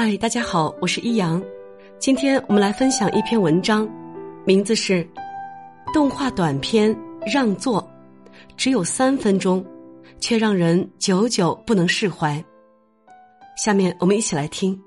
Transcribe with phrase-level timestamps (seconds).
[0.00, 1.42] 嗨，大家好，我是一阳。
[1.98, 3.84] 今天我们来分享一篇文章，
[4.44, 5.04] 名字是
[5.92, 7.82] 《动画短片让座》，
[8.56, 9.66] 只有三分钟，
[10.20, 12.40] 却让人久久不能释怀。
[13.56, 14.80] 下面我们一起来听。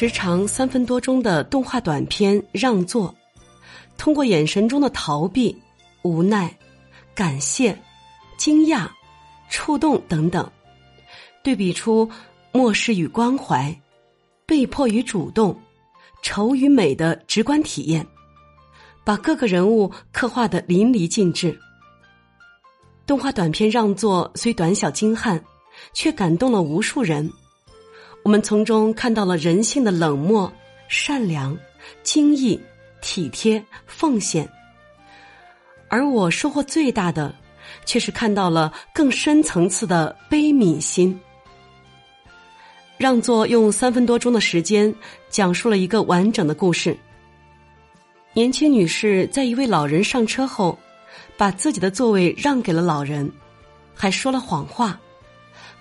[0.00, 3.14] 时长三分多钟的动画短片《让座》，
[3.98, 5.54] 通过眼神中的逃避、
[6.00, 6.50] 无奈、
[7.14, 7.78] 感谢、
[8.38, 8.88] 惊讶、
[9.50, 10.50] 触动等等，
[11.42, 12.10] 对比出
[12.50, 13.78] 漠视与关怀、
[14.46, 15.54] 被迫与主动、
[16.22, 18.06] 丑与美的直观体验，
[19.04, 21.60] 把各个人物刻画的淋漓尽致。
[23.06, 25.44] 动画短片《让座》虽短小精悍，
[25.92, 27.30] 却感动了无数人。
[28.22, 30.52] 我们从中看到了人性的冷漠、
[30.88, 31.56] 善良、
[32.02, 32.60] 精益、
[33.00, 34.48] 体贴、奉献，
[35.88, 37.34] 而我收获最大的，
[37.84, 41.18] 却是看到了更深层次的悲悯心。
[42.98, 44.94] 让座用三分多钟的时间，
[45.30, 46.96] 讲述了一个完整的故事。
[48.34, 50.78] 年轻女士在一位老人上车后，
[51.38, 53.28] 把自己的座位让给了老人，
[53.94, 55.00] 还说了谎话。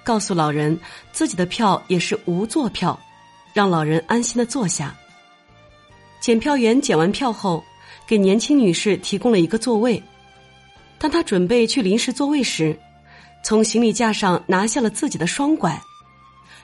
[0.04, 0.78] 告诉老人
[1.12, 3.00] 自己的票也是无座票，
[3.54, 4.96] 让老人安心的坐下。
[6.20, 7.64] 检票员检完票后，
[8.08, 10.02] 给年轻女士提供了一个座位。
[10.98, 12.78] 当她准备去临时座位时，
[13.44, 15.80] 从行李架上拿下了自己的双拐。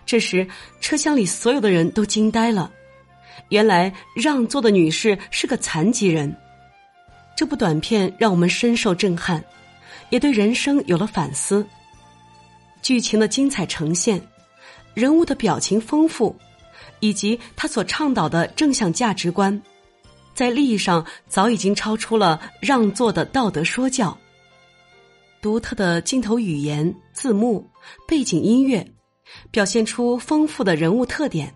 [0.06, 0.48] 这时，
[0.82, 2.72] 车厢里所有的人都惊呆了。
[3.50, 6.36] 原来让座的女士是个残疾人。
[7.36, 9.44] 这部短片让我们深受震撼，
[10.10, 11.66] 也对人生有了反思。
[12.86, 14.22] 剧情的精彩呈现，
[14.94, 16.36] 人物的表情丰富，
[17.00, 19.60] 以及他所倡导的正向价值观，
[20.36, 24.16] 在利益上早已经超出了让座的道德说教。
[25.42, 27.68] 独特的镜头语言、字幕、
[28.08, 28.86] 背景音乐，
[29.50, 31.52] 表现出丰富的人物特点。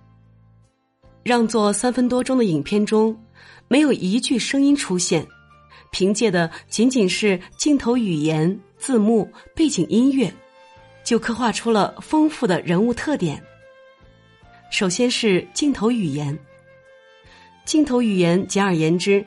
[1.21, 3.15] 让座三分多钟的影片中，
[3.67, 5.27] 没有一句声音出现，
[5.91, 10.33] 凭借的仅仅是镜头语言、字幕、背景音乐。
[11.09, 13.43] 就刻画出了丰富的人物特点。
[14.69, 16.37] 首先是镜头语言。
[17.65, 19.25] 镜头语言简而言之，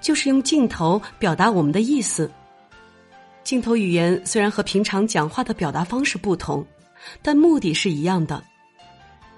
[0.00, 2.28] 就是用镜头表达我们的意思。
[3.44, 6.66] 镜头语言虽然和平常讲话的表达方式不同，
[7.22, 8.42] 但目的是一样的。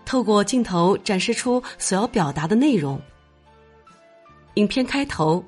[0.06, 2.98] 透过镜头展示出所要表达的内容。
[4.54, 5.44] 影片开头，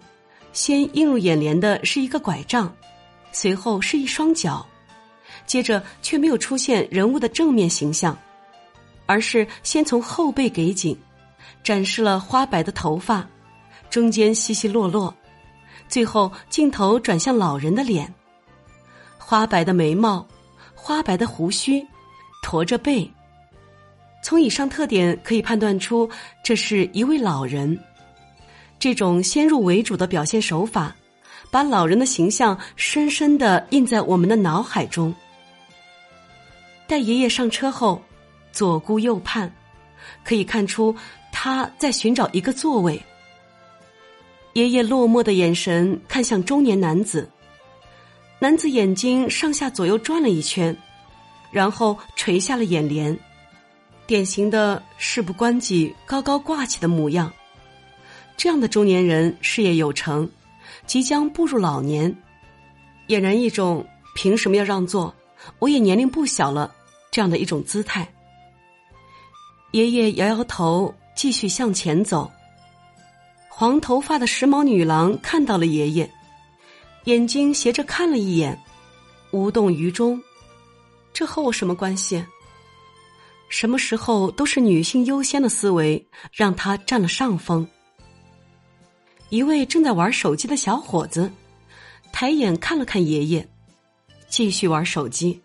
[0.53, 2.71] 先映入眼帘的是一个拐杖，
[3.33, 4.69] 随后是一双脚。
[5.47, 8.17] 接着却没有出现人物的正面形象，
[9.07, 10.97] 而是先从后背给景，
[11.63, 13.27] 展示了花白的头发，
[13.91, 15.15] 中间稀稀落落，
[15.89, 18.13] 最后镜头转向老人的脸，
[19.19, 20.27] 花白的眉毛，
[20.75, 21.87] 花白的胡须，
[22.43, 23.11] 驼着背。
[24.23, 26.09] 从以上特点可以判断出，
[26.43, 27.79] 这是一位老人。
[28.79, 30.95] 这种先入为主的表现手法，
[31.51, 35.15] 把老人的形象深深的印在我们的脑海中。
[36.87, 38.03] 待爷爷上车后，
[38.53, 39.51] 左顾右盼，
[40.23, 40.95] 可以看出
[41.33, 43.01] 他在寻找一个座位。
[44.53, 47.29] 爷爷落寞的眼神看向中年男子，
[48.39, 50.77] 男子眼睛上下左右转了一圈，
[51.51, 53.19] 然后垂下了眼帘，
[54.07, 57.33] 典型的事不关己、高高挂起的模样。
[58.37, 60.29] 这样的中年人事业有成，
[60.87, 62.15] 即将步入老年，
[63.09, 63.85] 俨然一种
[64.15, 65.13] 凭什么要让座？
[65.59, 66.75] 我也年龄不小了，
[67.11, 68.07] 这样的一种姿态。
[69.73, 72.31] 爷爷摇摇头，继续向前走。
[73.49, 76.11] 黄头发的时髦女郎看到了爷爷，
[77.05, 78.61] 眼睛斜着看了一眼，
[79.31, 80.23] 无动于衷。
[81.13, 82.25] 这和我什么关系？
[83.49, 87.67] 什么时候都是女性优先的思维让他占了上风。
[89.29, 91.31] 一位正在玩手机的小伙子
[92.13, 93.49] 抬眼看了看爷爷。
[94.35, 95.41] 继续玩手机，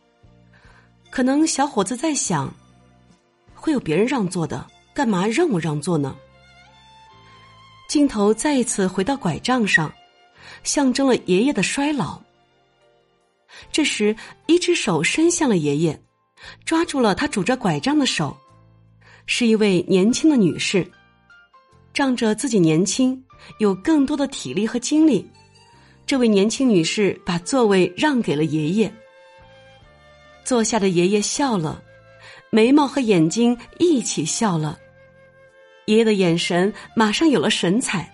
[1.12, 2.52] 可能小伙子在想：
[3.54, 4.66] 会有别人让座的，
[4.96, 6.16] 干嘛让我让座呢？
[7.88, 9.94] 镜头再一次回到拐杖上，
[10.64, 12.20] 象征了爷爷的衰老。
[13.72, 14.16] 这时，
[14.48, 16.02] 一只手伸向了爷爷，
[16.66, 18.36] 抓住了他拄着拐杖的手，
[19.28, 20.92] 是一位年轻的女士，
[21.94, 23.24] 仗着自己年轻，
[23.60, 25.30] 有更多的体力和精力。
[26.10, 28.92] 这位年轻女士把座位让给了爷爷。
[30.44, 31.84] 坐下的爷爷笑了，
[32.50, 34.80] 眉毛和眼睛一起笑了。
[35.86, 38.12] 爷爷的眼神马上有了神采。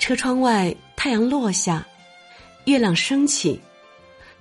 [0.00, 1.86] 车窗外，太阳落下，
[2.64, 3.60] 月亮升起，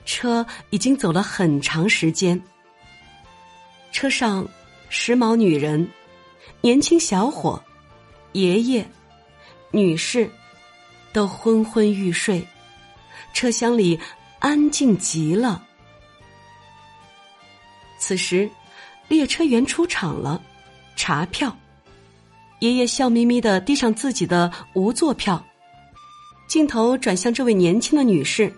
[0.06, 2.42] 车已经走了很长时间。
[3.92, 4.50] 车上，
[4.89, 5.88] 时髦女人、
[6.62, 7.63] 年轻小伙、
[8.31, 8.83] 爷爷、
[9.69, 10.27] 女士，
[11.14, 12.46] 都昏昏欲睡，
[13.34, 14.00] 车厢里
[14.40, 15.64] 安静极了。
[17.98, 18.50] 此时，
[19.08, 20.42] 列车员出场了，
[20.96, 21.56] 查票。
[22.60, 25.42] 爷爷笑眯眯的递上自己的无座票，
[26.48, 28.54] 镜头转向这位年轻的女士，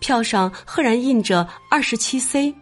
[0.00, 2.52] 票上赫然印着二十七 C。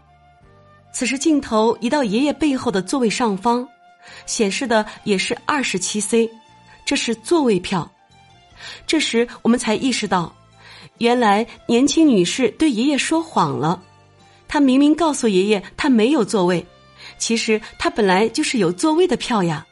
[0.93, 3.67] 此时镜头移到爷爷背后的座位上方，
[4.27, 6.31] 显示的也是二十七 C，
[6.85, 7.91] 这是座位票。
[8.87, 10.35] 这时我们才意识到，
[10.99, 13.83] 原来年轻女士对爷爷说谎了，
[14.49, 16.67] 她明明告诉爷爷她没有座位，
[17.19, 19.67] 其实她本来就是有座位的票呀。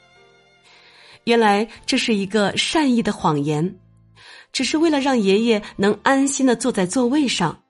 [1.25, 3.76] 原来这是一个善意的谎言，
[4.50, 7.62] 只是为了让爷爷能安心的坐在座位上。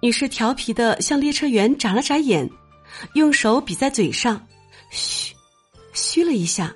[0.00, 2.48] 女士调皮的向列车员眨了眨眼，
[3.14, 4.46] 用手比在嘴上，
[4.90, 5.34] 嘘，
[5.92, 6.72] 嘘了一下，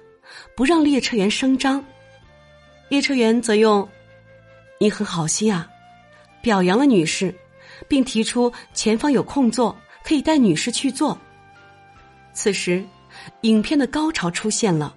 [0.56, 1.82] 不让列车员声张。
[2.88, 3.88] 列车员则用
[4.78, 5.68] “你很好心啊”，
[6.42, 7.34] 表扬了女士，
[7.88, 11.18] 并提出前方有空座，可以带女士去坐。
[12.32, 12.84] 此时，
[13.42, 14.94] 影片的高潮出现了。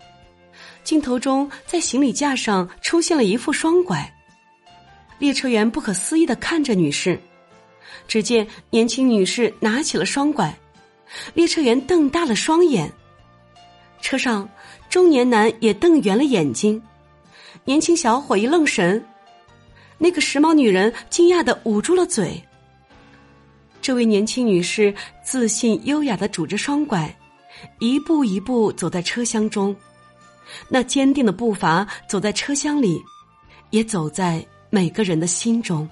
[0.83, 4.13] 镜头中，在行李架上出现了一副双拐。
[5.19, 7.19] 列车员不可思议的看着女士，
[8.07, 10.55] 只见年轻女士拿起了双拐，
[11.33, 12.91] 列车员瞪大了双眼。
[14.01, 14.47] 车上
[14.89, 16.81] 中年男也瞪圆了眼睛，
[17.65, 19.03] 年轻小伙一愣神，
[19.97, 22.41] 那个时髦女人惊讶的捂住了嘴。
[23.81, 24.93] 这位年轻女士
[25.23, 27.13] 自信优雅的拄着双拐，
[27.79, 29.75] 一步一步走在车厢中。
[30.69, 33.01] 那坚定的步伐走在车厢里，
[33.69, 35.87] 也走在每个人的心中。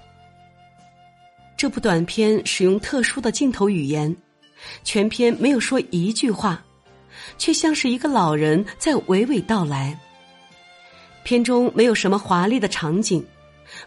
[1.57, 4.13] 这部短片使用特殊的镜头语言，
[4.83, 6.63] 全片没有说一句话，
[7.37, 9.97] 却像是一个老人在娓娓道来。
[11.25, 13.25] 片中没有什么华丽的场景，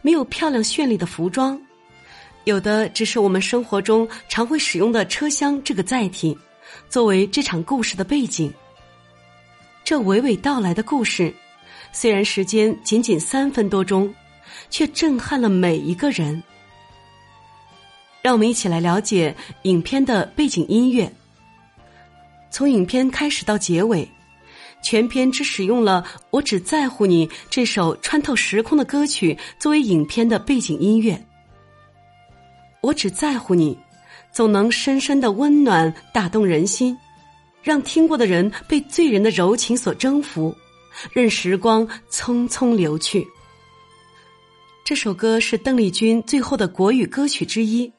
[0.02, 1.58] 没有漂亮绚丽的服装，
[2.43, 6.37] 有的只是我们生活中常会使用的车厢这个载体，
[6.90, 8.52] 作为这场故事的背景。
[9.85, 11.32] 这娓娓道来的故事，
[11.93, 14.12] 虽然时间仅仅三分多钟，
[14.69, 16.43] 却震撼了每一个人。
[18.20, 21.11] 让我们一起来了解影片的背景音乐。
[22.50, 24.06] 从影片开始到结尾，
[24.82, 31.22] 全片只使用了《我只在乎你》这首穿透时空的歌曲作为影片的背景音乐。
[32.80, 33.76] 我只在乎你，
[34.32, 36.96] 总能深深的温暖打动人心。
[37.60, 40.54] 让听过的人被醉人的柔情所征服，
[41.12, 43.26] 任时光匆匆流去。
[44.84, 47.92] 这首歌是邓丽君最后的国语歌曲之一。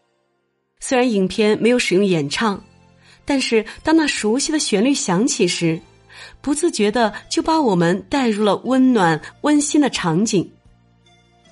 [0.79, 2.63] 虽然影片没有使用演唱，
[3.25, 5.79] 但是当那熟悉的旋律响起时，
[6.41, 10.49] 不自觉的就把我们带入了温暖温馨的场景。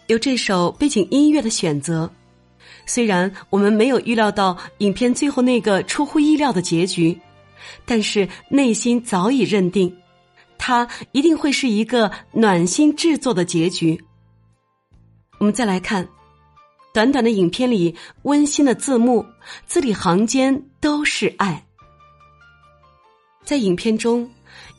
[0.08, 2.10] 有这首背景音乐的选择，
[2.86, 7.20] 虽然我们没有预料到影片最后那个出乎意料的结局。
[7.86, 9.94] 但是内心早已认定，
[10.58, 14.02] 它一定会是一个暖心制作的结局。
[15.40, 16.08] 我们再来看，
[16.94, 19.26] 短短的影片里温馨的字幕，
[19.66, 21.66] 字里行间都是爱。
[23.44, 24.30] 在影片中，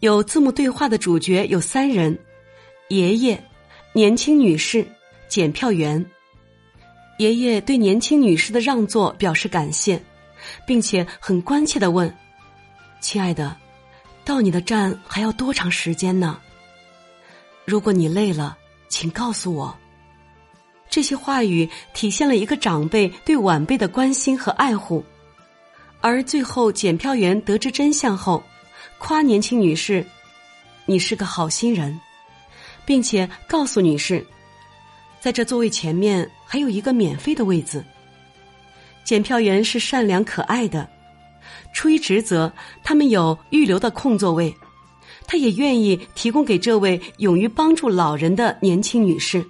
[0.00, 2.16] 有字幕对话的主角有三人：
[2.88, 3.44] 爷爷、
[3.92, 4.86] 年轻女士、
[5.28, 6.04] 检票员。
[7.18, 10.00] 爷爷对年轻女士的让座表示感谢，
[10.64, 12.14] 并且很关切的问。
[13.00, 13.56] 亲爱的，
[14.24, 16.38] 到你的站还要多长时间呢？
[17.64, 18.56] 如果你累了，
[18.88, 19.76] 请告诉我。
[20.88, 25.04] 这些话语体现了一个长辈对晚辈的关心和爱护。
[26.00, 28.40] 而最后，检票员得知真相后，
[28.98, 30.04] 夸年轻女士
[30.84, 31.98] ：“你是个好心人，
[32.84, 34.24] 并且告诉女士，
[35.20, 37.84] 在这座位前面还有一个免费的位子。”
[39.04, 40.86] 检票员是善良可爱的。
[41.72, 42.52] 出于职责，
[42.82, 44.54] 他们有预留的空座位，
[45.26, 49.44] 他也愿意提供给这位勇于帮助老人的年轻女士。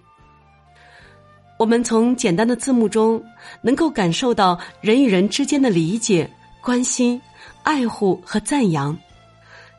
[1.59, 3.21] 我们从简单的字幕中
[3.63, 7.21] 能够感受到人与人之间的理解、关心、
[7.65, 8.97] 爱护和赞扬，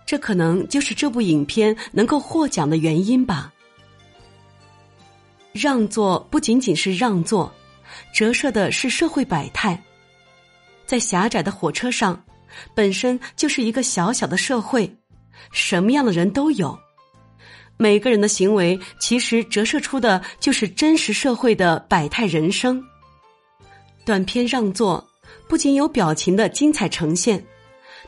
[0.09, 3.53] 这可能就是这部影片能够获奖的原因吧。
[5.51, 7.53] 让座不仅仅是让座，
[8.11, 9.79] 折射的是社会百态。
[10.87, 12.19] 在狭窄的火车上，
[12.73, 14.91] 本身就是一个小小的社会，
[15.51, 16.75] 什么样的人都有。
[17.77, 22.83] 每个人的行为其实折射出的就是真实社会的百态人生。
[24.03, 25.07] 短片让座
[25.47, 27.45] 不仅有表情的精彩呈现，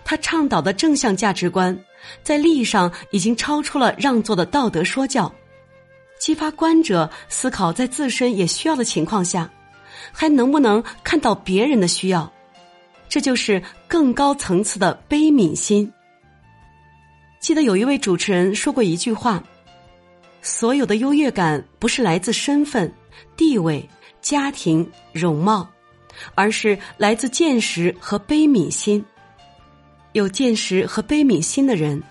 [0.03, 1.77] 他倡导的正向价值观
[2.23, 5.33] 在利益上已经超出了让座的道德说教，
[6.19, 9.49] 激发观者思考在自身也需要的情况下，
[10.11, 12.31] 还能不能看到别人的需要，
[13.07, 15.91] 这就是更高层次的悲悯心。
[17.39, 19.43] 记得有一位主持人说过一句话。
[20.43, 22.91] 所有的优越感不是来自身份、
[23.37, 23.87] 地位、
[24.21, 25.69] 家庭、容貌，
[26.33, 29.05] 而是来自见识和悲悯心。
[30.13, 32.01] 有见识和悲悯心的人，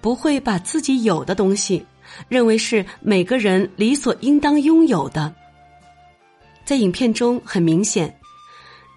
[0.00, 1.84] 不会把自己有的东西
[2.28, 5.34] 认为是每个人理所应当拥有的。
[6.64, 8.14] 在影片中很明显，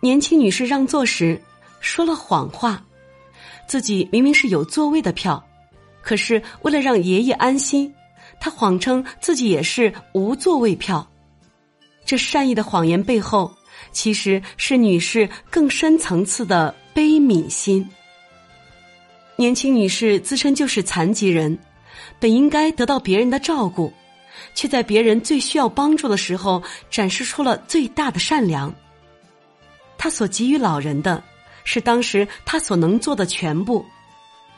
[0.01, 1.41] 年轻女士让座时
[1.79, 2.83] 说了谎话，
[3.67, 5.43] 自己明明是有座位的票，
[6.01, 7.93] 可是为了让爷爷安心。
[8.39, 11.07] 他谎称自己也是无座位票，
[12.03, 13.49] 这善意的谎言背后，
[13.93, 17.87] 其实是女士更深层次的悲悯心。
[19.35, 21.57] 年轻女士自身就是残疾人，
[22.19, 23.91] 本应该得到别人的照顾，
[24.53, 28.73] 却在别人最需要帮助的时候展示出了最大的善良。
[29.97, 31.23] 她所给予老人的，
[31.63, 33.85] 是当时她所能做的全部，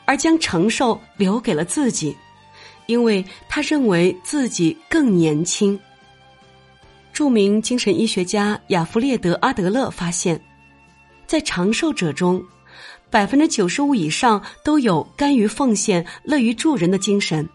[0.04, 2.16] 而将承受留给了自己。
[2.86, 5.76] 因为他认为自己更年轻。
[7.12, 10.40] 著名精神医学家亚弗列德·阿德勒发现，
[11.26, 12.40] 在长寿者中，
[13.10, 17.48] 百分之九十五以上都有甘于奉献、乐于助人的精神。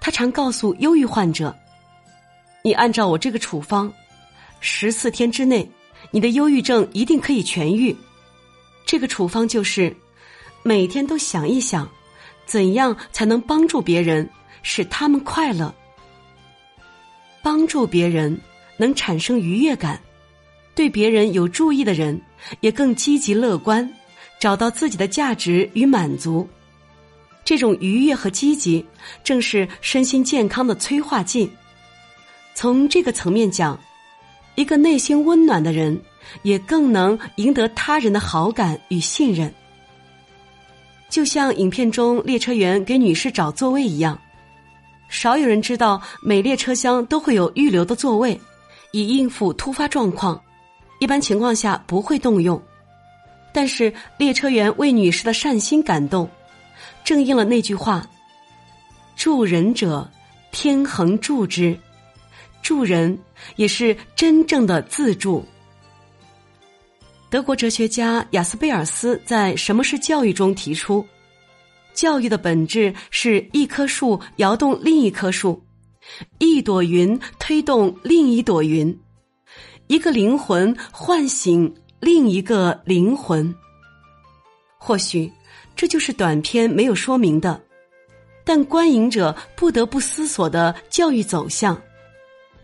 [0.00, 1.56] 他常告诉忧郁患者
[2.62, 3.92] ：“你按照我这个处方，
[4.60, 5.68] 十四天之内，
[6.10, 7.96] 你的忧郁症一定可以痊愈。”
[8.84, 9.94] 这个处方就是
[10.62, 11.88] 每天都想一想。
[12.44, 14.28] 怎样才能帮助别人，
[14.62, 15.72] 使他们快乐？
[17.40, 18.38] 帮助别人
[18.76, 19.98] 能产生愉悦感，
[20.74, 22.20] 对别人有注意的人
[22.60, 23.88] 也更积极乐观，
[24.42, 26.48] 找到自己的价值与满足。
[27.44, 28.84] 这种愉悦和积极，
[29.22, 31.48] 正是身心健康的催化剂。
[32.52, 33.78] 从这个层面讲，
[34.56, 35.96] 一个内心温暖的人，
[36.42, 39.54] 也更能赢得他人的好感与信任。
[41.08, 44.20] 就像影片中列车员给女士找座位一样，
[45.08, 48.40] 少有人知道每列车厢都会有预留的座位，
[48.90, 50.42] 以应付突发状况。
[50.98, 52.60] 一般情况下不会动用，
[53.52, 56.28] 但是列车员为女士的善心感动，
[57.04, 58.04] 正应了那句话
[59.14, 60.10] ：“助人者
[60.50, 61.78] 天恒助之。”
[62.62, 63.18] 助人
[63.56, 65.44] 也是真正的自助。
[67.28, 71.04] 德国哲学家雅斯贝尔斯在《什么是教育》中提出，
[71.92, 75.60] 教育的本质是一棵树摇动另一棵树，
[76.38, 78.96] 一朵云推动另一朵云，
[79.88, 83.54] 一个灵魂唤醒另一个灵魂。
[84.76, 85.32] 或许
[85.76, 87.62] 这就是短片没有说明的，
[88.44, 91.80] 但观影者不得不思索的教育走向，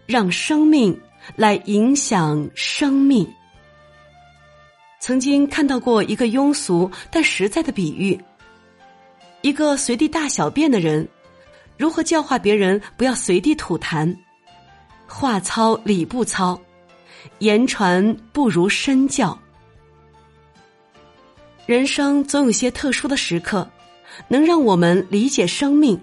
[0.07, 1.01] 让生命
[1.37, 3.33] 来影响生命。
[4.99, 8.21] 曾经看到过一个庸俗但实在的比喻：
[9.43, 11.09] 一个随地大小便的人，
[11.77, 14.13] 如何教化别人不要随地吐痰？
[15.07, 16.61] 话糙理不糙，
[17.39, 19.39] 言传不如身教。
[21.67, 23.69] 人生总有些特殊的时刻，
[24.27, 26.01] 能让我们理解生命。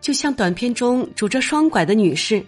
[0.00, 2.42] 就像短片中拄着双拐的女士，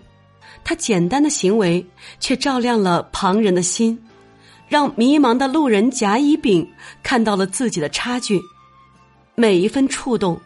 [0.64, 1.84] 她简单的行为
[2.20, 3.98] 却照亮了旁人的心。
[4.68, 6.66] 让迷茫的路人甲乙丙
[7.02, 8.40] 看到了自己的差距，
[9.34, 10.40] 每一分触动，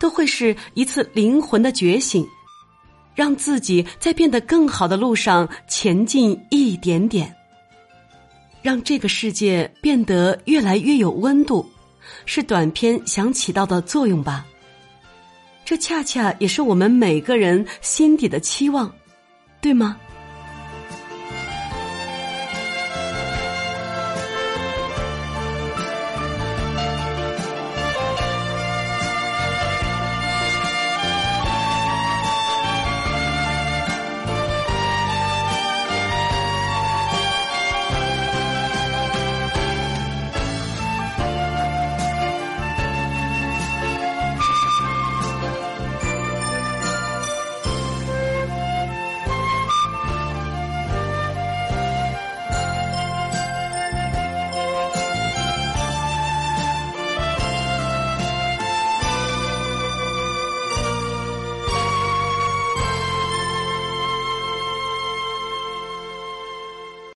[0.00, 2.26] 都会是一次灵魂的觉醒，
[3.18, 7.34] 让自己在变得更好的路上前进一点点，
[8.62, 11.68] 让这个世界变得越来越有温度，
[12.26, 14.46] 是短篇想起到的作用吧。
[15.64, 18.88] 这恰恰也是我们每个人心底的期望，
[19.60, 19.98] 对吗？